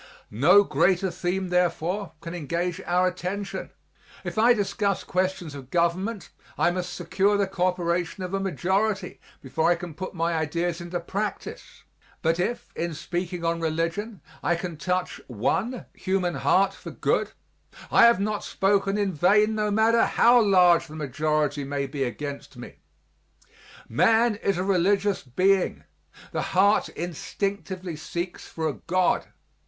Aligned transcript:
No 0.33 0.63
greater 0.63 1.11
theme, 1.11 1.49
therefore, 1.49 2.13
can 2.21 2.33
engage 2.33 2.81
our 2.87 3.05
attention. 3.07 3.69
If 4.23 4.35
I 4.39 4.51
discuss 4.55 5.03
questions 5.03 5.53
of 5.53 5.69
government 5.69 6.31
I 6.57 6.71
must 6.71 6.95
secure 6.95 7.37
the 7.37 7.45
coöperation 7.45 8.25
of 8.25 8.33
a 8.33 8.39
majority 8.39 9.21
before 9.43 9.69
I 9.69 9.75
can 9.75 9.93
put 9.93 10.15
my 10.15 10.33
ideas 10.33 10.81
into 10.81 10.99
practise, 10.99 11.83
but 12.23 12.39
if, 12.39 12.71
in 12.75 12.95
speaking 12.95 13.45
on 13.45 13.61
religion, 13.61 14.21
I 14.41 14.55
can 14.55 14.75
touch 14.75 15.21
one 15.27 15.85
human 15.93 16.33
heart 16.33 16.73
for 16.73 16.89
good, 16.89 17.33
I 17.91 18.05
have 18.05 18.19
not 18.19 18.43
spoken 18.43 18.97
in 18.97 19.13
vain 19.13 19.53
no 19.53 19.69
matter 19.69 20.05
how 20.07 20.41
large 20.41 20.87
the 20.87 20.95
majority 20.95 21.63
may 21.63 21.85
be 21.85 22.03
against 22.03 22.57
me. 22.57 22.77
Man 23.87 24.33
is 24.37 24.57
a 24.57 24.63
religious 24.63 25.21
being; 25.21 25.83
the 26.31 26.41
heart 26.41 26.89
instinctively 26.89 27.95
seeks 27.95 28.47
for 28.47 28.67
a 28.67 28.73
God. 28.73 29.27